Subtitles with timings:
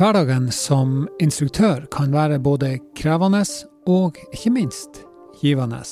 [0.00, 3.42] Hverdagen som instruktør kan være både krevende
[3.84, 5.02] og ikke minst
[5.42, 5.82] givende.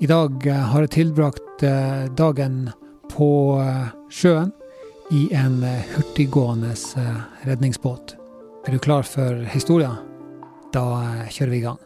[0.00, 2.70] I dag eh, har jeg tilbrakt eh, dagen
[3.12, 3.28] på
[3.60, 4.48] eh, sjøen
[5.12, 5.60] i en
[5.92, 6.72] hurtiggående
[7.44, 8.16] redningsbåt.
[8.64, 10.00] Er du klar for historien?
[10.72, 10.86] Da
[11.28, 11.84] kjører vi i gang.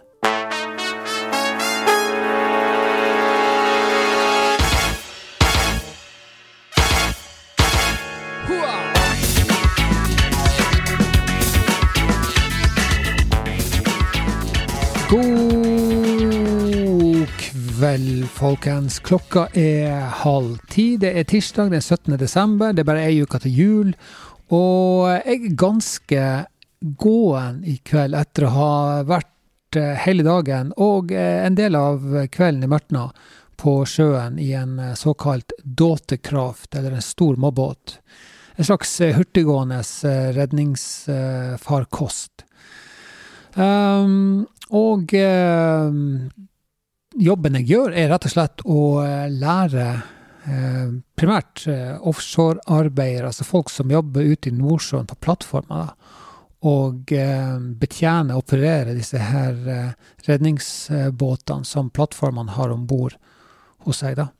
[18.28, 18.98] Folkens.
[19.02, 20.96] Klokka er halv ti.
[21.00, 22.16] Det er tirsdag den 17.
[22.20, 22.72] desember.
[22.72, 23.92] Det er bare ei uke til jul.
[24.52, 26.46] Og jeg er ganske
[27.02, 32.02] gåen i kveld etter å ha vært eh, hele dagen og eh, en del av
[32.34, 33.04] kvelden i Mørtna
[33.62, 38.00] på sjøen i en eh, såkalt dåtekraft, eller en stor mobbåt.
[38.56, 39.82] En slags hurtiggående
[40.36, 42.44] redningsfarkost.
[43.54, 45.92] Um, og eh,
[47.18, 49.86] jobben jeg gjør, er rett og slett å eh, lære
[50.48, 55.92] eh, primært eh, offshorearbeidere, altså folk som jobber ute i Nordsjøen på plattformer,
[56.68, 63.18] og eh, betjene og operere disse her eh, redningsbåtene som plattformene har om bord
[63.86, 64.16] hos seg.
[64.20, 64.30] da.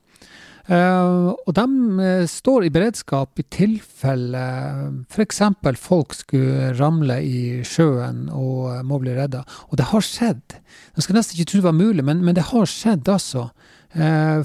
[0.71, 1.65] Uh, og de
[1.99, 5.41] uh, står i beredskap i tilfelle uh, f.eks.
[5.83, 9.43] folk skulle ramle i sjøen og må bli redda.
[9.71, 10.59] Og det har skjedd.
[10.95, 13.51] Jeg skal nesten ikke tro det var mulig, men, men det har skjedd altså.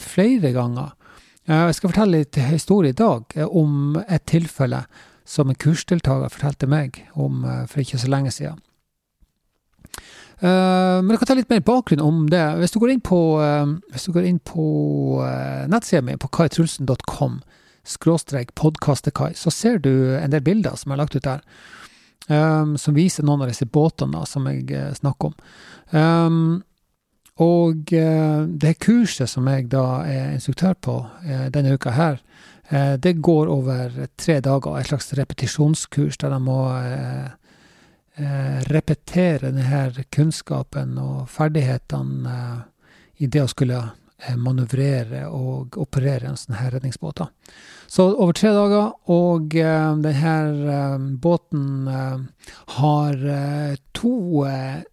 [0.04, 0.90] flere ganger.
[1.48, 4.82] jeg skal fortelle litt historie i dag om et tilfelle
[5.24, 8.60] som en kursdeltaker fortalte meg om for ikke så lenge siden.
[10.38, 12.44] Uh, men jeg kan ta litt mer bakgrunn om det.
[12.60, 14.20] Hvis du går inn på, uh, hvis du
[15.72, 17.40] nettsida mi, på kaitrulsen.com,
[17.88, 21.42] skråstrek podkastekai, så ser du en del bilder som har lagt ut der,
[22.28, 26.58] som viser noen av disse båtene som jeg snakker om.
[27.40, 27.94] Og
[28.60, 30.98] det kurset som jeg da er instruktør på
[31.56, 32.20] denne uka her,
[33.00, 37.32] det går over tre dager, et slags repetisjonskurs der de må eh,
[38.18, 42.60] repetere denne kunnskapen og ferdighetene eh,
[43.22, 47.22] i det å skulle eh, manøvrere og operere en sånn her redningsbåt.
[47.88, 50.34] Så over tre dager, og eh, denne
[50.78, 53.20] eh, båten eh, har
[53.98, 54.14] to,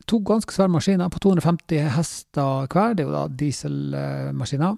[0.06, 2.94] to, ganske svære maskiner på 250 hester hver.
[2.94, 4.76] Det er jo da dieselmaskiner.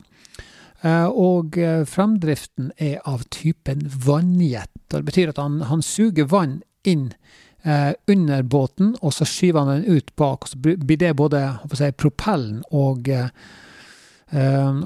[1.16, 1.56] Og
[1.88, 4.70] fremdriften er av typen vannjet.
[4.92, 7.08] Det betyr at han, han suger vann inn
[7.66, 10.46] eh, under båten, og så skyver han den ut bak.
[10.46, 11.42] og Så blir det både
[11.74, 13.28] si, propellen og, eh,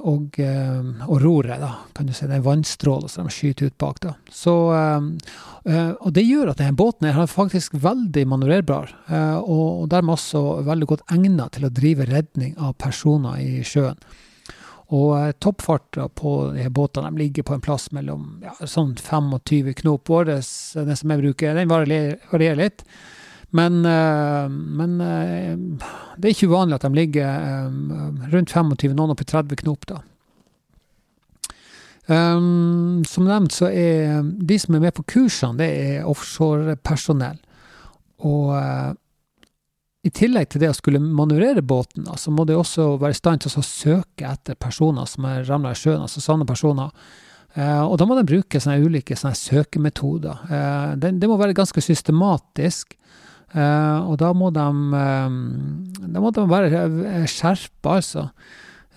[0.02, 2.26] og, eh, og, roret, da, kan du si.
[2.28, 4.00] Det er vannstråler som de skyter ut bak.
[4.00, 4.14] da.
[4.30, 9.82] Så, eh, eh, og det gjør at denne båten er faktisk veldig manøvrerbar, eh, og,
[9.82, 13.98] og dermed også veldig godt egnet til å drive redning av personer i sjøen.
[14.90, 19.72] Og toppfarten toppfarta på de båtene de ligger på en plass mellom ja, sånn 25
[19.82, 20.10] knop.
[20.10, 22.82] Våres, den som jeg bruker, den varierer litt.
[23.54, 25.86] Men, uh, men uh,
[26.18, 27.70] det er ikke uvanlig at de ligger
[28.34, 29.86] rundt 25, noen oppi 30 knop.
[29.90, 30.02] da.
[32.10, 37.38] Um, som nevnt så er de som er med på kursene, det er offshorepersonell.
[38.26, 38.50] Og
[40.00, 43.42] i tillegg til det å skulle manøvrere båten, så må de også være i stand
[43.44, 46.94] til å søke etter personer som er ramla i sjøen, altså sanne personer.
[47.58, 50.46] Eh, og da må de bruke sånne ulike sånne søkemetoder.
[50.46, 52.96] Eh, det, må være ganske systematisk.
[53.50, 54.66] Eh, og da må de,
[56.00, 58.28] da må de være skjerpa, altså.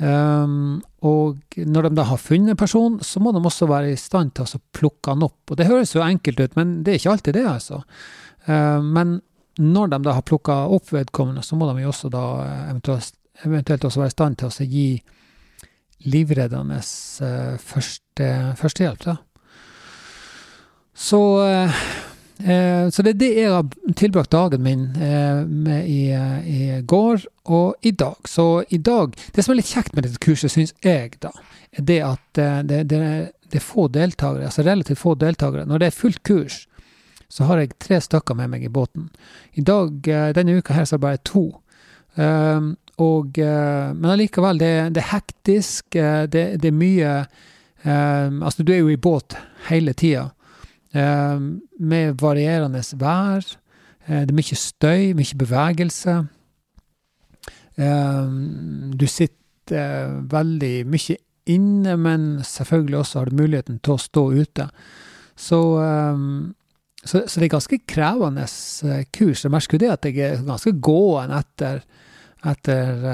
[0.04, 4.48] Og når de da har funnet personen, så må de også være i stand til
[4.48, 5.42] å plukke han opp.
[5.50, 7.82] Og det høres jo enkelt ut, men det er ikke alltid det, altså.
[8.48, 9.20] Men
[9.58, 13.14] når de da har plukka opp vedkommende, så må de jo også da eh, eventuelt,
[13.46, 14.88] eventuelt også være i stand til å gi
[16.04, 18.26] livreddende uh, første,
[18.60, 19.06] førstehjelp.
[19.06, 19.14] Da.
[20.94, 21.86] Så, uh,
[22.92, 24.90] så det er det jeg har tilbrakt dagen min
[25.48, 28.18] med i, i, går og i dag.
[28.28, 31.32] Så i dag Det som er litt kjekt med dette kurset, syns jeg, da,
[31.72, 33.00] er det at det, det,
[33.54, 35.64] det er få deltakere, altså relativt få deltakere.
[35.70, 36.66] Når det er fullt kurs,
[37.34, 39.08] så har jeg tre stykker med meg i båten.
[39.58, 41.46] I dag, eh, denne uka her, så er det bare to.
[42.14, 45.98] Um, og, uh, men allikevel, det, det, er hektisk.
[45.98, 47.14] Uh, det, det, er mye
[47.82, 49.34] um, Altså, du er jo i båt
[49.72, 50.28] hele tida.
[50.94, 53.42] Um, med varierende vær.
[54.04, 56.14] Det er mye støy, mye bevegelse.
[59.00, 61.16] du sitter veldig mye
[61.48, 64.68] inne, men selvfølgelig også har du muligheten til å stå ute.
[65.40, 66.52] Så um,
[67.04, 68.46] så, så, det er ganske krevende
[69.12, 69.44] kurs.
[69.44, 71.84] Jeg merker det at jeg er ganske gåen etter,
[72.48, 73.06] etter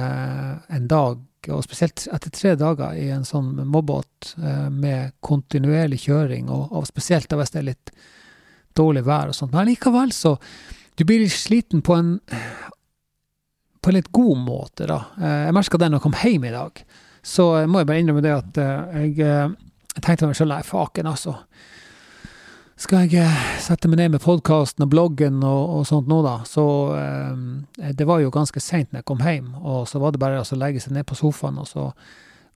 [0.69, 4.36] en dag, og spesielt etter tre dager i en sånn mobbåt
[4.75, 7.94] med kontinuerlig kjøring, og, og spesielt hvis det er litt
[8.77, 9.56] dårlig vær og sånt.
[9.56, 10.38] Men likevel så
[11.00, 12.18] Du blir litt sliten på en
[13.80, 14.97] på en litt god måte, da.
[15.47, 16.81] Jeg merka det når jeg kom hjem i dag.
[17.24, 21.38] Så må jeg bare innrømme det at jeg, jeg tenkte meg sjøl nei, faken, altså
[22.80, 26.40] skal jeg eh, sette meg ned med podkasten og bloggen og, og, sånt nå, da.
[26.48, 26.64] Så
[26.96, 30.42] eh, det var jo ganske seint når jeg kom hjem, og så var det bare
[30.42, 31.90] å legge seg ned på sofaen og så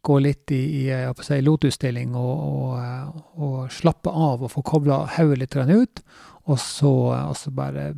[0.03, 4.63] gå litt i, i jeg si, lotusstilling og, og, eh, og, slappe av og få
[4.67, 6.03] kobla hodet litt ut,
[6.51, 7.91] og så, og bare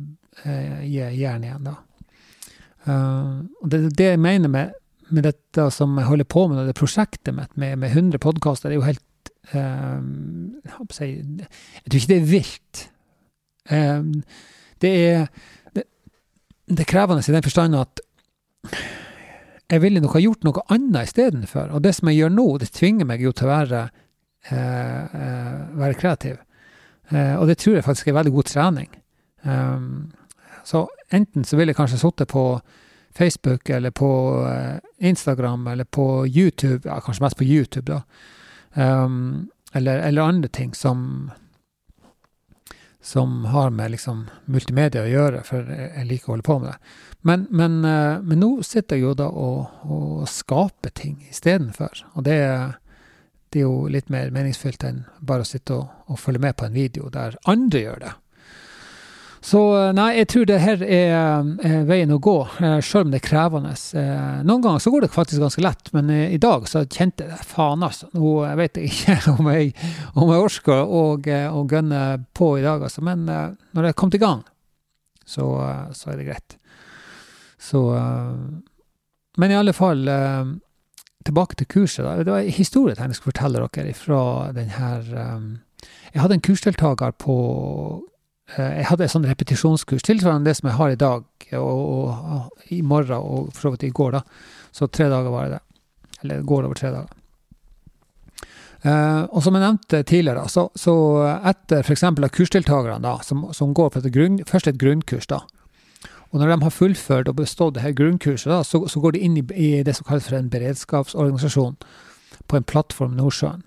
[0.44, 1.78] eh, gi jern igjen, da.
[2.86, 4.74] Uh, det, det jeg mener med,
[5.08, 8.78] med, dette som jeg holder på med, det prosjektet mitt med, med 100 podkaster, er
[8.78, 9.02] jo helt
[9.54, 11.24] jeg,
[11.82, 12.82] jeg, tror ikke det er vilt.
[13.70, 14.12] Um,
[14.82, 15.26] det er
[15.74, 15.84] det,
[16.68, 18.00] det, er krevende i den forstand at
[19.70, 21.72] jeg ville nok ha gjort noe annet istedenfor.
[21.74, 23.82] Og det som jeg gjør nå, det tvinger meg jo til å være,
[24.52, 26.38] uh, uh, være kreativ.
[27.10, 28.90] Uh, og det tror jeg faktisk er veldig god trening.
[29.42, 30.12] Um,
[30.66, 32.48] så enten så ville jeg kanskje sittet på
[33.16, 34.08] Facebook eller på
[34.98, 38.00] Instagram eller på YouTube, ja, kanskje mest på YouTube, da
[38.76, 41.30] Um, eller, eller, andre ting som
[43.00, 46.94] som har med liksom multimedia å gjøre, for jeg liker å holde på med det.
[47.28, 52.02] Men, men, uh, men nå sitter jeg jo da og, og skaper ting istedenfor.
[52.18, 52.40] Og det,
[53.48, 56.66] det, er jo litt mer meningsfylt enn bare å sitte og, og følge med på
[56.66, 58.12] en video der andre gjør det.
[59.46, 63.12] Så eh, nei, jeg tror det her er, er veien å gå, sjøl selv om
[63.12, 63.74] det er krevende.
[64.00, 67.46] Eh, noen ganger så går det faktisk ganske lett, men i dag så kjente jeg
[67.46, 68.08] faen, altså.
[68.16, 69.70] Nå vet jeg ikke om jeg,
[70.18, 71.04] om jeg orker å,
[71.70, 72.00] gønne
[72.34, 73.04] på i dag, altså.
[73.06, 74.42] Men når jeg er kommet i gang,
[75.26, 75.46] så,
[75.94, 76.58] så er det greit.
[77.62, 77.80] Så
[79.36, 80.04] Men i alle fall
[81.26, 82.04] tilbake til kurset.
[82.04, 82.16] Da.
[82.22, 84.20] Det var en historie jeg skulle fortelle dere fra
[84.54, 87.36] den her Jeg hadde en kursdeltaker på
[88.06, 88.15] Eh,
[88.54, 91.24] jeg hadde et sånn repetisjonskurs tilsvarende det som jeg har i dag
[91.58, 94.18] og, og, og i morgen og for så vidt i går.
[94.18, 94.20] da.
[94.72, 95.62] Så tre dager var det.
[96.22, 97.10] Eller går over tre dager.
[98.86, 100.94] Uh, og som jeg nevnte tidligere, så, så
[101.48, 102.04] etter f.eks.
[102.06, 105.40] av kursdeltakerne, som, som går for et grunn, først et grunnkurs, da,
[106.30, 109.22] og når de har fullført og bestått det her grunnkurset, da, så, så går de
[109.24, 111.76] inn i, i, det som kalles for en beredskapsorganisasjon
[112.46, 113.62] på en plattform i Nordsjøen.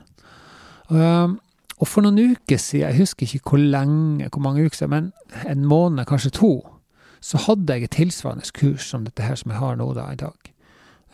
[0.91, 1.39] Uh,
[1.79, 5.47] og for noen uker siden, jeg husker ikke hvor lenge, hvor mange uker siden, men
[5.47, 6.53] en måned, kanskje to,
[7.23, 10.19] så hadde jeg et tilsvarende kurs som dette her som jeg har nå da i
[10.19, 10.53] dag.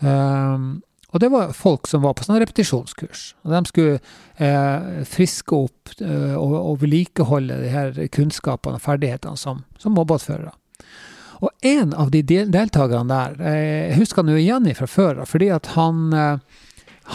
[0.01, 0.83] Um,
[1.15, 3.21] og det var folk som var på sånn repetisjonskurs.
[3.45, 3.99] Og de skulle
[4.35, 10.51] eh, friske opp eh, og, og, vedlikeholde de her kunnskapene og ferdighetene som, som mobbåtførere.
[11.39, 15.47] Og en av de del deltakerne der, eh, jeg husker jo igjen fra før, fordi
[15.55, 16.65] at han, eh,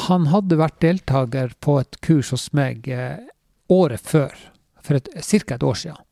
[0.06, 3.18] han hadde vært deltaker på et kurs hos meg eh,
[3.70, 4.34] året før,
[4.82, 5.54] for ca.
[5.54, 6.06] et år siden.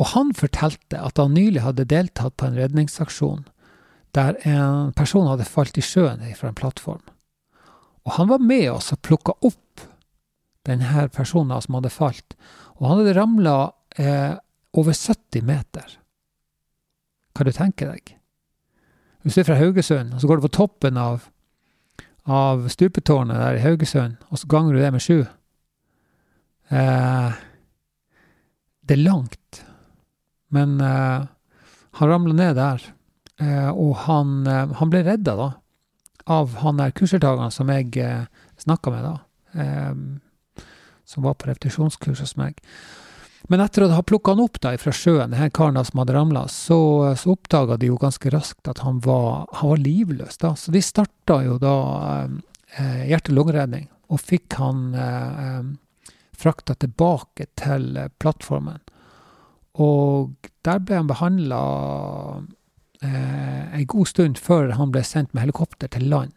[0.00, 3.44] Og han fortalte at han nylig hadde deltatt på en redningsaksjon
[4.16, 7.02] der en person hadde falt i sjøen fra en plattform.
[8.04, 9.84] Og han var med oss og plukka opp
[10.68, 12.36] denne personen som hadde falt,
[12.76, 13.56] og han hadde ramla
[13.96, 14.34] eh,
[14.78, 15.98] over 70 meter.
[17.32, 18.16] Hva du tenker deg?
[19.22, 21.28] Hvis du er fra Haugesund, og så går du på toppen av,
[22.26, 25.22] av stupetårnet der i Haugesund, og så ganger du det med sju
[26.72, 27.32] Eh,
[28.82, 29.62] det er langt,
[30.52, 31.28] men eh,
[31.98, 32.86] han ramla ned der.
[33.42, 35.50] Eh, og han, eh, han, ble redda, da,
[36.32, 38.24] av han der kursdeltakeren som jeg eh,
[38.62, 39.62] snakka med, da.
[39.62, 40.64] Eh,
[41.04, 42.60] som var på repetisjonskurs hos meg.
[43.50, 46.46] Men etter å ha plukka han opp da fra sjøen, denne karen som hadde ramla,
[46.48, 46.78] så,
[47.18, 50.38] så oppdaga de jo ganske raskt at han var, han var livløs.
[50.40, 50.54] da.
[50.56, 51.76] Så de starta jo da
[52.78, 55.60] eh, hjerte-lungeredning og fikk han eh,
[56.42, 58.82] frakta tilbake til eh, plattformen.
[59.80, 61.60] Og der ble han behandla
[63.02, 66.34] eh, en god stund før han ble sendt med helikopter til land.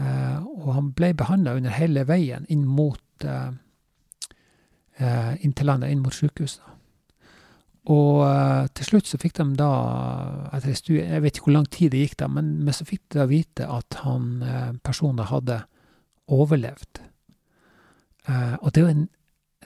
[0.00, 3.52] Eh, og han ble behandla under hele veien inn mot eh,
[4.98, 6.74] eh inn til landet, inn mot sykehuset.
[7.92, 9.70] Og eh, til slutt så fikk de da,
[10.56, 12.86] etter en stund, jeg vet ikke hvor lang tid det gikk da, men, men så
[12.88, 15.60] fikk de da vite at han uh, personen hadde
[16.32, 17.03] overlevd.
[18.28, 19.04] Uh, og det, en,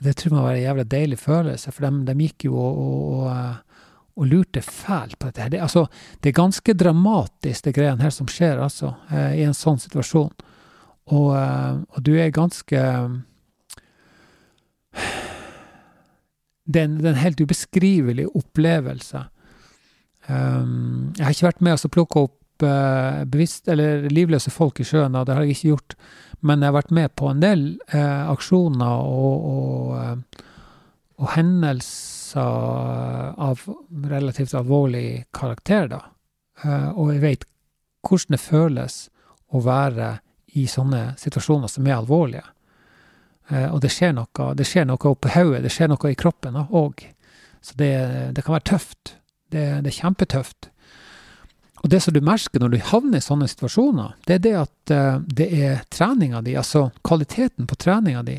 [0.02, 2.96] det tror jeg må være en jævla deilig følelse, for de, gikk jo og, og,
[3.22, 3.82] og,
[4.18, 5.42] og, lurte fælt på dette.
[5.42, 5.52] her.
[5.54, 5.86] Det, altså,
[6.22, 10.34] det er ganske dramatisk, det greiene her som skjer, altså, uh, i en sånn situasjon.
[11.08, 12.80] Og, og du er ganske
[16.68, 19.22] det, er en, det er en helt ubeskrivelig opplevelse.
[20.28, 24.84] Um, jeg har ikke vært med og å plukke opp bevisst, eller livløse folk i
[24.84, 25.96] sjøen, og det har jeg ikke gjort.
[26.40, 30.44] Men jeg har vært med på en del eh, aksjoner og, og, uh,
[31.18, 32.54] og, hendelser
[33.48, 33.64] av
[34.06, 36.02] relativt alvorlig karakter, da.
[36.92, 37.46] og jeg vet
[38.04, 38.96] hvordan det føles
[39.56, 40.10] å være
[40.60, 42.44] i sånne situasjoner som er alvorlige.
[43.72, 47.06] og det skjer noe, det skjer noe oppi hodet, det skjer noe i kroppen òg.
[47.60, 47.94] Så det,
[48.36, 49.16] det kan være tøft.
[49.50, 50.70] Det, det, er kjempetøft.
[51.82, 54.92] Og det som du merker når du havner i sånne situasjoner, det er det at
[54.94, 58.38] uh, det er treninga di, altså kvaliteten på treninga di,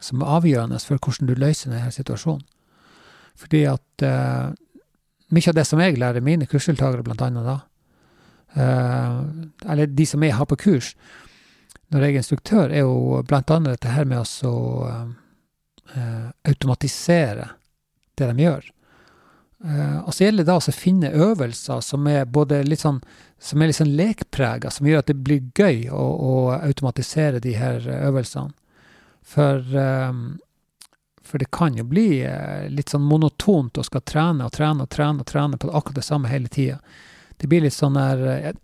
[0.00, 2.46] som er avgjørende for hvordan du løser denne situasjonen.
[3.38, 4.48] Fordi at uh,
[5.34, 7.58] mye av det som jeg lærer mine kursdeltakere, blant annet da,
[8.56, 9.20] uh,
[9.68, 10.94] eller de som jeg har på kurs
[11.92, 14.56] når jeg er instruktør, er jo blant annet dette her med å
[16.44, 17.46] automatisere
[18.20, 18.66] det de gjør.
[19.64, 23.00] Uh, og så gjelder det da å finne øvelser som er både litt sånn
[23.42, 27.54] som er litt sånn lekprega, som gjør at det blir gøy å, å automatisere de
[27.58, 28.54] her øvelsene.
[29.22, 30.38] For, um,
[31.22, 34.90] for det kan jo bli uh, litt sånn monotont å skal trene og trene og
[34.94, 36.78] trene og trene på akkurat det samme hele tida.
[37.38, 38.54] Det blir litt sånn der jeg,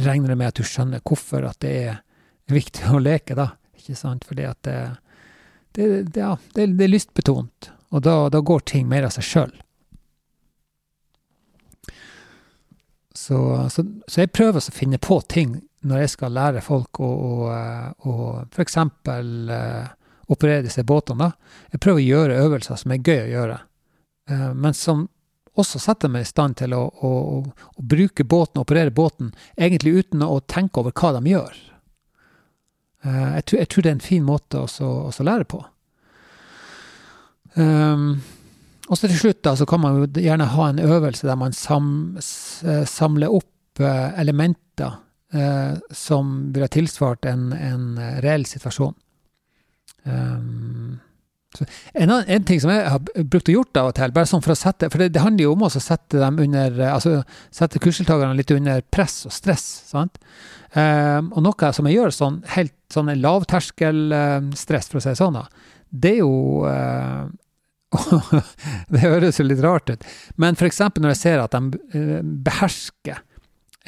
[0.00, 1.98] regner med at du skjønner hvorfor at det er
[2.50, 3.50] viktig å leke, da.
[3.76, 4.24] Ikke sant?
[4.28, 4.78] Fordi at det,
[5.76, 7.72] det, det, ja, det er lystbetont.
[7.90, 9.52] Og da, da går ting mer av seg sjøl.
[13.14, 17.08] Så, så, så, jeg prøver å finne på ting når jeg skal lære folk å,
[17.08, 17.38] å,
[18.06, 18.18] å
[18.52, 18.76] f.eks.
[18.76, 19.88] Uh,
[20.30, 21.32] operere disse båtene.
[21.72, 23.56] Jeg prøver å gjøre øvelser som er gøy å gjøre,
[24.30, 25.08] uh, men som
[25.58, 27.12] også setter meg i stand til å, å,
[27.42, 31.58] å bruke båten, operere båten, egentlig uten å tenke over hva de gjør.
[33.02, 35.64] Uh, jeg, tror, jeg, tror, det er en fin måte å lære på.
[37.56, 38.20] Um,
[38.90, 41.54] og så til slutt da, så kan man jo gjerne ha en øvelse der man
[41.54, 44.96] sam, samler opp eh, elementer
[45.32, 47.86] eh, som ville tilsvart en, en
[48.24, 48.96] reell situasjon.
[50.02, 50.98] Um,
[51.92, 54.54] en, en, ting som jeg har brukt og gjort av og til, bare sånn for
[54.54, 57.16] å sette For det, det handler jo om å sette dem under Altså
[57.50, 59.66] sette kursdeltakerne litt under press og stress.
[59.90, 60.20] sant?
[60.72, 65.38] Um, og noe som jeg gjør sånn helt sånn lavterskelstress, for å si det sånn,
[65.38, 65.44] da,
[65.90, 67.26] det er jo uh,
[68.92, 70.04] det høres jo litt rart ut.
[70.40, 70.80] Men f.eks.
[70.96, 73.18] når jeg ser at de eh, behersker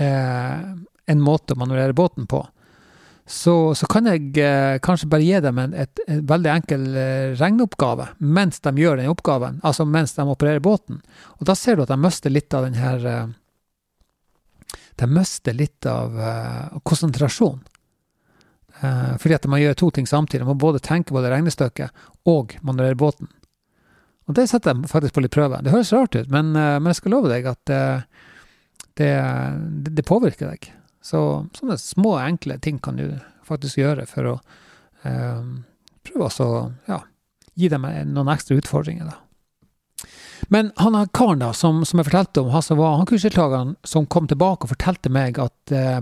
[0.03, 0.65] eh,
[1.13, 2.43] en måte å manøvrere båten på,
[3.27, 7.35] så, så, kan jeg eh, kanskje bare gi dem en et, et veldig enkel eh,
[7.39, 10.99] regneoppgave mens de gjør den oppgaven, altså mens de opererer båten.
[11.39, 13.29] Og da ser du at de mister litt av den her eh,
[14.99, 17.63] De mister litt av eh, konsentrasjon.
[19.23, 20.45] fordi at man gjør to ting samtidig.
[20.45, 21.91] Man må både tenke på det regnestykket
[22.27, 23.29] og manøvrere båten.
[24.33, 25.59] Og det setter jeg faktisk på litt prøve.
[25.61, 28.05] Det høres rart ut, men, eh, men jeg skal love deg at eh,
[28.97, 29.11] det,
[29.93, 30.71] det, påvirker deg.
[31.05, 31.21] Så
[31.53, 34.35] sånne små, enkle ting kan du faktisk gjøre for å
[35.05, 35.45] eh,
[36.09, 36.49] prøve å
[36.89, 37.03] ja,
[37.61, 37.85] gi dem
[38.15, 39.13] noen ekstra utfordringer.
[39.13, 40.09] da.
[40.49, 44.09] Men han karen da, som, som, jeg fortalte om, han som var han kursdeltakeren som
[44.09, 46.01] kom tilbake og fortalte meg at eh,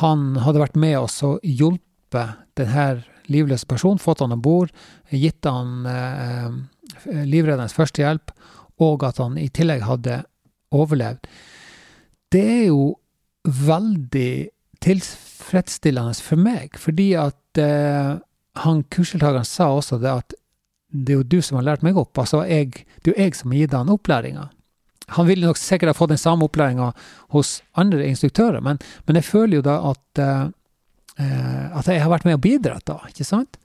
[0.00, 4.72] han hadde vært med oss og hjulpet denne livløse personen, fått han om bord,
[5.14, 6.48] gitt han uh,
[7.06, 8.32] livreddende førstehjelp,
[8.80, 10.22] og at han i tillegg hadde
[10.74, 11.28] overlevd.
[12.32, 12.94] Det er jo
[13.44, 14.32] veldig
[14.84, 18.20] tilfredsstillende for meg, fordi at eh,
[18.64, 20.36] han kursdeltakeren sa også det at
[20.90, 22.18] det er jo du som har lært meg opp.
[22.18, 24.48] altså jeg, Det er jo jeg som har gitt han opplæringa.
[25.16, 26.92] Han ville nok sikkert ha fått den samme opplæringa
[27.34, 32.26] hos andre instruktører, men, men, jeg føler jo da at, eh, at jeg har vært
[32.26, 33.58] med og bidratt, da, ikke sant?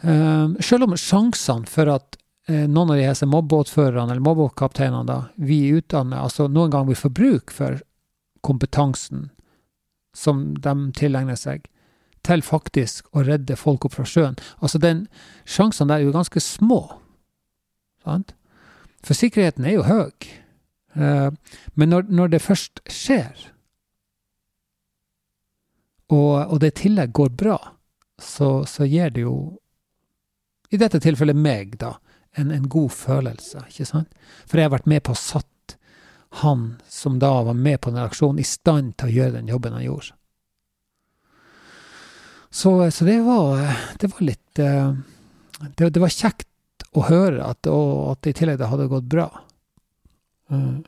[0.00, 5.18] Uh, selv om sjansene for at Eh, noen av de disse mobbåtførerne eller mobbåtkapteinene da,
[5.36, 7.82] vi utdanner, altså noen ganger vi får bruk for
[8.46, 9.28] kompetansen
[10.16, 11.68] som de tilegner seg,
[12.26, 14.36] til faktisk å redde folk opp fra sjøen.
[14.60, 15.06] Altså den
[15.48, 16.80] Sjansene der er jo ganske små.
[18.04, 18.34] Sant?
[19.04, 20.12] For sikkerheten er jo høy.
[20.98, 21.30] Uh,
[21.78, 23.46] men når, når, det først skjer,
[26.10, 27.56] og, og det i tillegg går bra,
[28.20, 29.36] så, så gir det jo,
[30.74, 31.94] i dette tilfellet meg, da,
[32.36, 34.10] en, en, god følelse, ikke sant?
[34.46, 35.76] For jeg har vært med på å satt
[36.42, 39.74] han som da var med på den aksjonen, i stand til å gjøre den jobben
[39.74, 40.14] han gjorde.
[42.50, 43.62] Så, så det, var,
[43.98, 44.92] det var litt eh,
[45.76, 49.28] det, det, var kjekt å høre at, og at i tillegg det hadde gått bra.
[50.50, 50.80] Mm.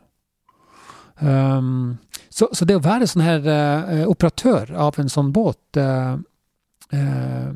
[1.23, 6.17] Um, så, så, det å være sånn her uh, operatør av en sånn båt uh,
[6.91, 7.51] uh,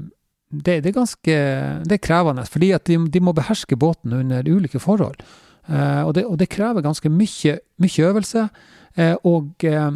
[0.62, 1.34] det, det, er ganske
[1.86, 5.20] det er krevende, fordi at de, de må beherske båten under ulike forhold.
[5.66, 8.46] Eh, og, det, og, det, krever ganske mye, mye øvelse.
[8.94, 9.90] Eh, og, eh,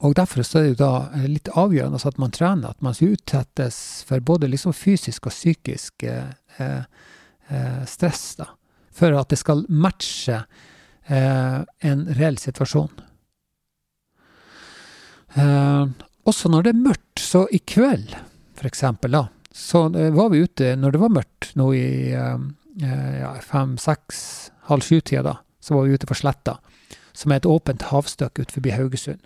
[0.00, 4.24] og, derfor er det jo da litt avgjørende at man trener, at man utsettes for
[4.24, 8.34] både liksom fysisk og psykisk eh, eh, stress.
[8.40, 8.50] da,
[8.92, 10.42] For at det skal matche
[11.06, 11.60] eh,
[11.90, 13.06] en reell situasjon.
[16.26, 18.16] også når det er mørkt, så i kveld
[18.60, 24.20] f.eks., da, så var vi ute når det var mørkt nå i ja, fem, seks,
[24.70, 26.58] halv sju-tida, da, så var vi ute på Sletta,
[27.12, 29.22] som er et åpent havstykke ut forbi Haugesund.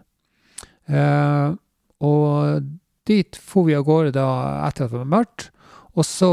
[0.91, 1.57] Uh,
[2.05, 2.65] og
[3.09, 4.29] dit for vi av gårde da
[4.67, 5.51] etter at det var mørkt.
[5.95, 6.31] Og så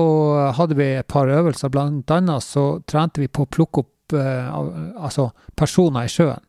[0.58, 4.50] hadde vi et par øvelser, blant annet så trente vi på å plukke opp uh,
[4.98, 5.30] altså
[5.60, 6.42] personer i sjøen.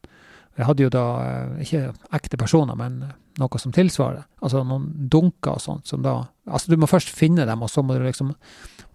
[0.56, 3.00] Vi hadde jo da uh, ikke ekte personer, men
[3.40, 4.26] noe som tilsvarer.
[4.44, 7.84] Altså noen dunker og sånt som da Altså du må først finne dem, og så
[7.86, 8.32] må du liksom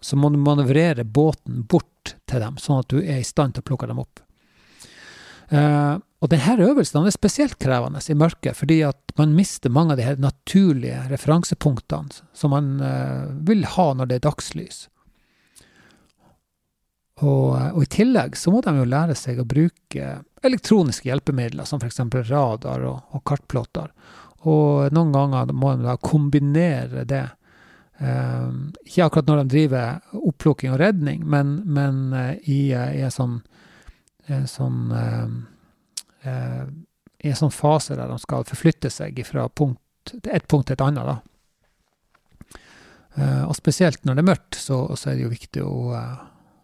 [0.04, 3.64] så må du manøvrere båten bort til dem, sånn at du er i stand til
[3.64, 4.20] å plukke dem opp.
[5.48, 10.02] Uh, og denne øvelsen er spesielt krevende i mørket, fordi at man mister mange av
[10.02, 14.86] de her naturlige referansepunktene som man uh, vil ha når det er dagslys.
[17.18, 21.82] Og, og, i tillegg så må de jo lære seg å bruke elektroniske hjelpemidler, som
[21.82, 22.04] f.eks.
[22.30, 23.90] radar og, og kartplotter.
[24.48, 27.26] Og noen ganger må de da kombinere det
[27.98, 28.50] Eh,
[28.86, 33.40] ikke akkurat når de driver opplukking og redning, men, men i, i, en sånn,
[34.30, 34.92] en sånn,
[36.22, 36.62] eh,
[37.18, 40.86] I en sånn fase der de skal forflytte seg fra punkt, et punkt til et
[40.86, 41.10] annet.
[41.10, 41.18] Da.
[43.48, 45.96] og spesielt når det er mørkt, så, så er det jo viktig å,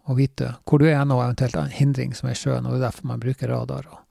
[0.04, 2.66] å vite hvor du er nå, eventuelt en hindring som er i sjøen.
[2.66, 4.02] og Det er derfor man bruker radar og,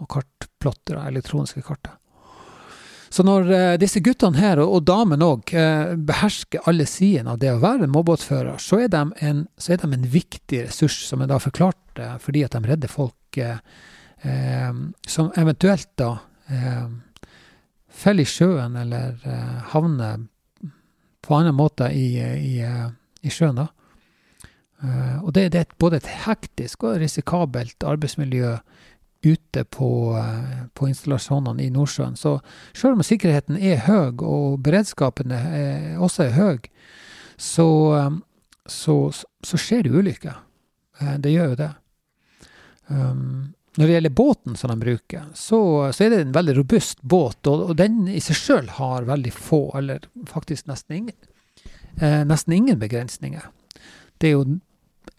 [0.00, 1.96] og kartplotter, elektroniske karter.
[3.10, 7.40] Så når eh, disse guttene her, og, og damene òg, eh, behersker alle sidene av
[7.42, 11.40] det å være en mobbåtfører, så, så er de en viktig ressurs, som jeg da
[11.42, 13.58] forklarte, fordi at de redder folk eh,
[14.22, 14.70] eh
[15.08, 16.12] som eventuelt da
[16.52, 16.86] eh,
[17.90, 20.22] faller i sjøen eller eh, havner
[21.20, 23.58] på annen måte i, i, i sjøen.
[23.58, 23.66] da.
[24.80, 28.54] Og det, det, er både et hektisk og risikabelt arbeidsmiljø
[29.22, 32.16] ute på, eh, på, installasjonene i Nordsjøen.
[32.16, 32.38] Så
[32.72, 36.58] selv om sikkerheten er høy, og beredskapen er, også er høy,
[37.36, 38.10] så, eh,
[38.66, 38.96] så,
[39.44, 40.36] så, skjer det ulykker.
[41.00, 41.72] Eh, det gjør jo det.
[42.90, 45.60] Um, når det gjelder båten som de bruker, så,
[45.94, 49.30] så er det en veldig robust båt, og, og den i seg sjøl har veldig
[49.30, 51.28] få, eller faktisk nesten ingen,
[52.00, 53.46] eh, nesten ingen begrensninger.
[54.18, 54.58] Det er jo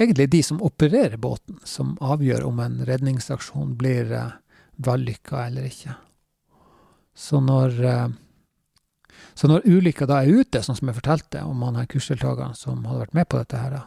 [0.01, 4.33] egentlig de som opererer båten, som avgjør om en redningsaksjon blir eh,
[4.81, 5.95] vellykka eller ikke.
[7.15, 8.07] Så når, eh,
[9.33, 12.85] så når ulykka da er ute, sånn som jeg fortalte om han her kursdeltakeren som
[12.87, 13.79] hadde vært med på dette her,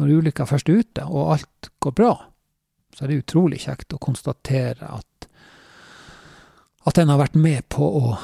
[0.00, 2.12] når ulykka først er ute, og alt går bra,
[2.94, 5.28] så er det utrolig kjekt å konstatere at,
[6.88, 8.14] at en har vært med på å,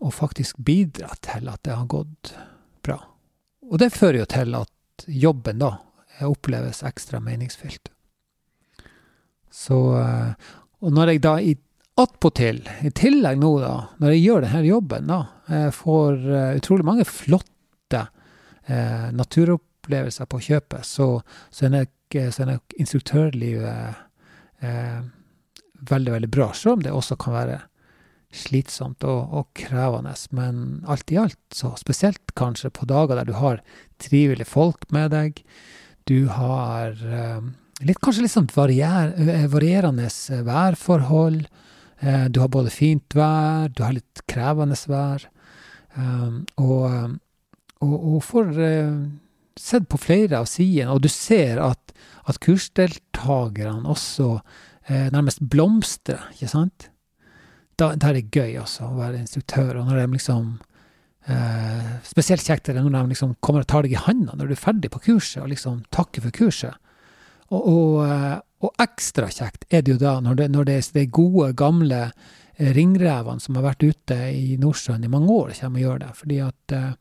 [0.00, 2.34] å faktisk bidra til at det har gått
[2.84, 3.00] bra.
[3.64, 5.72] Og det fører jo til at jobben da
[6.22, 7.90] oppleves ekstra meningsfylt.
[9.50, 10.32] Så eh,
[10.84, 11.54] Og når jeg da i
[11.96, 16.24] attpåtil, i tillegg nå, da, når jeg gjør denne jobben, da, jeg får
[16.58, 18.00] utrolig mange flotte
[19.14, 21.06] naturopplevelser på kjøpet, så,
[21.54, 24.02] så, er, nok, så er nok instruktørlivet
[24.64, 25.00] eh,
[25.90, 26.50] veldig, veldig bra.
[26.52, 27.60] Selv om det også kan være
[28.34, 30.14] slitsomt og, og, krevende.
[30.34, 33.62] Men alt i alt, så spesielt kanskje på dager der du har
[34.02, 35.44] trivelige folk med deg,
[36.04, 37.44] du har eh,
[37.84, 41.46] litt, kanskje litt sånn varier, eh, varierende eh, værforhold.
[42.04, 45.22] Du har både fint vær, du har litt krevende vær.
[46.60, 47.14] Og,
[47.80, 48.50] og, og får
[49.56, 51.94] sett på flere av sidene, og du ser at,
[52.28, 54.34] at kursdeltakerne også
[55.14, 56.90] nærmest blomstrer, ikke sant?
[57.80, 59.78] Da, da er det gøy også, å være instruktør.
[59.80, 60.50] Og når de liksom
[61.24, 64.50] Eh, spesielt kjekt er det når de liksom kommer og tar deg i handa når
[64.50, 66.76] du er ferdig på kurset, og liksom takker for kurset.
[67.48, 70.90] Og, og, eh, og, ekstra kjekt er det jo da når det, når det er
[70.98, 75.80] de gode, gamle eh, ringrevene som har vært ute i Nordsjøen i mange år, kommer
[75.80, 76.12] og gjør det.
[76.20, 76.92] Fordi at eh,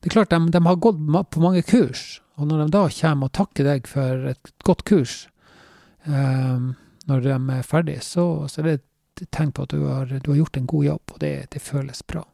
[0.00, 1.00] det er klart, de, de, har gått
[1.34, 5.14] på mange kurs, og når de da kommer og takker deg for et godt kurs
[6.04, 6.66] eh,
[7.06, 10.32] når de er ferdig, så, så er det et tegn på at du har, du
[10.32, 12.26] har gjort en god jobb, og det, det føles bra.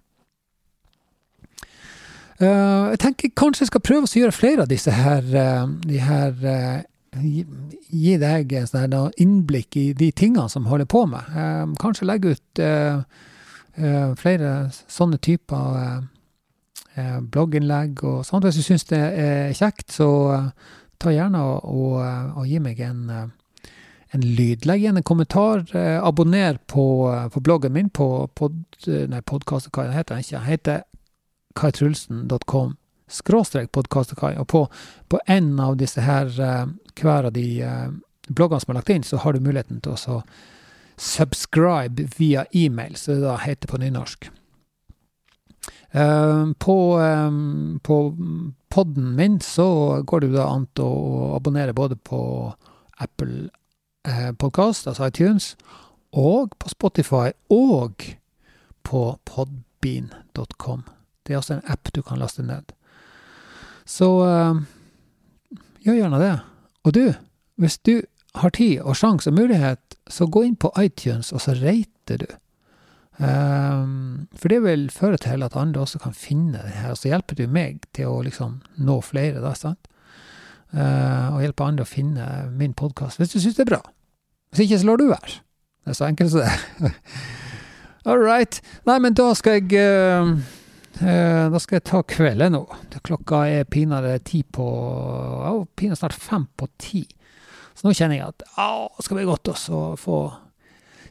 [2.43, 6.01] Uh, jeg tenker kanskje jeg skal prøve å gjøre flere av disse her, uh, de
[6.03, 6.81] her uh,
[7.23, 11.29] gi, deg sånn innblikk i de tingene som holder på med.
[11.79, 12.63] kanskje legge ut
[14.19, 14.49] flere
[14.89, 16.01] sånne typer
[16.95, 18.47] eh, blogginnlegg og sånt.
[18.47, 20.49] Hvis du syns det er kjekt, så eh,
[21.03, 23.71] ta gjerne og, og, eh, gi meg en, eh,
[24.17, 24.67] en lyd.
[24.69, 25.65] Legg igjen en kommentar.
[25.77, 26.87] Eh, abonner på,
[27.33, 30.39] på, bloggen min på pod, nei, podkast, hva heter den ikke?
[30.39, 30.83] Den heter
[31.59, 32.77] kaitrulsen.com
[33.13, 34.37] skråstrek podkastekai.
[34.41, 34.67] Og på,
[35.13, 36.31] på en av disse her,
[36.97, 37.47] hver av de
[38.29, 40.23] bloggene som er lagt inn, så har du muligheten til å
[41.03, 44.31] subscribe via e-mail, som det da heter på nynorsk.
[45.93, 46.77] Uh, på,
[47.85, 47.97] på
[48.73, 50.93] podden min så går det jo da an å
[51.37, 52.23] abonnere både på
[53.05, 53.51] Apple
[54.09, 55.53] uh, Podcast, altså iTunes,
[56.17, 58.09] og på Spotify, og
[58.89, 60.89] på podbean.com.
[61.23, 62.73] Det er også en app du kan laste ned.
[63.87, 64.63] Så uh,
[65.85, 66.35] gjør gjerne det.
[66.85, 67.05] Og du,
[67.61, 68.01] hvis du
[68.35, 72.31] har tid og sjanse og mulighet, så gå inn på iTunes, og så rater du.
[73.23, 76.95] Um, for det vil føre til at andre også kan finne det her.
[76.95, 79.89] Så hjelper du meg til å liksom nå flere, da, sant?
[80.73, 83.83] Uh, og hjelpe andre å finne min podkast hvis du syns det er bra.
[84.53, 85.39] Hvis ikke, så lar du være.
[85.85, 86.93] Det er så enkelt som det.
[88.09, 88.59] All right.
[88.89, 90.33] Nei, men da skal jeg uh,
[91.03, 92.63] Da skal jeg ta kvelden nå.
[93.03, 97.03] Klokka er pinadø ti på oh, Pinadø snart fem på ti.
[97.75, 100.19] Så nå kjenner jeg at å, skal bli godt å få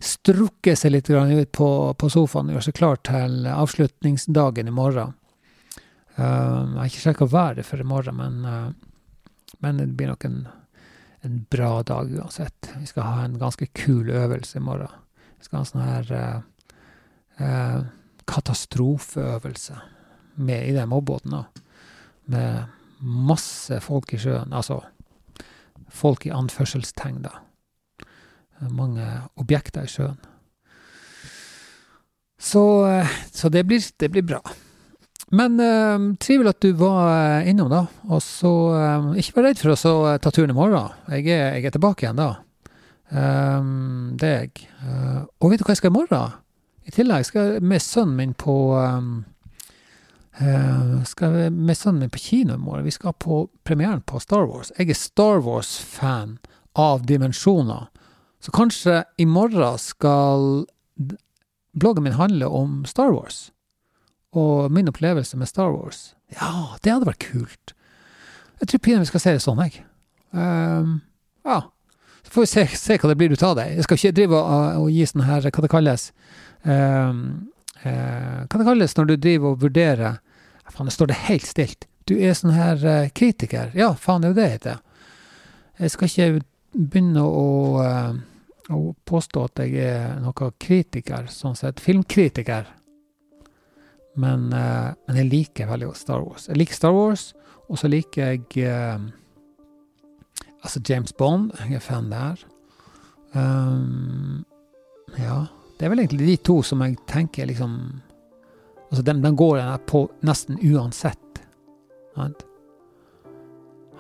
[0.02, 5.14] strukket seg litt ut på, på sofaen og gjøre seg klar til avslutningsdagen i morgen.
[6.18, 9.30] Uh, jeg har ikke sjekka været for i morgen, men, uh,
[9.64, 10.42] men, det blir nok en,
[11.22, 12.72] en, bra dag uansett.
[12.82, 14.92] Vi skal ha en ganske kul øvelse i morgen.
[15.38, 16.12] Vi skal ha en sånn her
[17.40, 17.86] uh,
[18.30, 19.78] katastrofeøvelse
[20.42, 21.38] med i den mobbåten.
[22.32, 22.66] Med
[23.02, 24.54] masse folk i sjøen.
[24.54, 24.82] Altså
[25.92, 27.40] folk i anførselstegn, da
[28.70, 29.06] mange
[29.42, 30.20] objekter i sjøen.
[32.42, 34.42] Så, eh, så det, blir, det, blir, bra.
[35.32, 37.86] Men uh, trivelig at du var innom, da.
[38.10, 40.92] Og så uh, ikke vær redd for å ta turen i morgen.
[41.14, 42.32] Jeg er, jeg er tilbake igjen da.
[43.12, 44.66] Um, det er jeg.
[44.82, 46.36] Uh, og vet du hva jeg skal i morgen?
[46.92, 49.22] I tillegg skal jeg med sønnen min på um,
[51.08, 52.84] skal jeg med sønnen min på kino i morgen.
[52.84, 54.74] Vi skal på premieren på Star Wars.
[54.76, 56.34] Jeg er Star Wars-fan
[56.76, 57.88] av dimensjoner.
[58.44, 60.66] Så kanskje i morgen skal
[61.72, 63.54] bloggen min handle om Star Wars.
[64.36, 66.10] Og min opplevelse med Star Wars.
[66.36, 67.76] Ja, det hadde vært kult.
[68.60, 69.86] Jeg tror pinadø vi skal se det sånn, jeg.
[70.36, 71.00] Um,
[71.48, 71.64] ja.
[72.28, 73.70] Så får vi se, se, hva det blir ut av det.
[73.78, 76.12] Jeg skal ikke drive og, og gi sånn her, hva det kalles
[76.64, 77.24] um,
[77.84, 80.20] uh, Hva det kalles når du driver og vurderer
[80.72, 81.86] Faen, det står det helt stilt.
[82.08, 83.74] Du er sånn her uh, kritiker.
[83.76, 84.78] Ja, faen, det er jo det det heter.
[85.82, 86.28] Jeg skal ikke
[86.72, 87.48] begynne å
[87.84, 88.14] uh,
[88.72, 91.82] å påstå at jeg er noe kritiker, sånn sett.
[91.84, 92.70] Filmkritiker.
[94.16, 96.46] Men, men, jeg liker veldig godt Star Wars.
[96.48, 97.26] Jeg liker Star Wars,
[97.68, 99.12] og så liker jeg
[100.62, 101.52] Altså James Bond.
[101.60, 102.46] Jeg er fan der.
[103.34, 104.46] Um,
[105.18, 105.46] ja.
[105.82, 107.74] Det er vel egentlig de to som jeg tenker liksom
[108.92, 111.40] Altså, den, den går jeg på nesten uansett.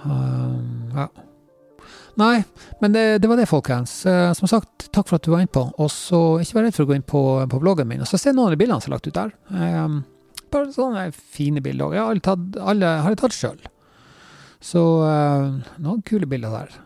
[0.03, 1.05] Um, ja.
[2.19, 2.43] Nei,
[2.83, 4.05] men det, det, var det, folkens.
[4.05, 5.63] Eh, som sagt, takk for at du var innpå.
[5.79, 7.23] Og så ikke vær redd for å gå inn på,
[7.55, 9.33] på bloggen min og så se noen av de bildene som er lagt ut der.
[9.47, 10.01] Um,
[10.51, 11.95] bare sånne fine bilder.
[11.95, 13.67] Jeg har alle, tatt, alle har jeg tatt sjøl.
[14.59, 16.79] Så uh, noen kule bilder der.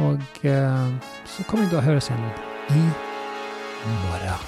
[0.00, 2.30] Og uh, så kommer vi da høres igjen
[2.72, 3.12] i
[3.86, 4.38] morgen.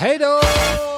[0.00, 0.89] Hei da!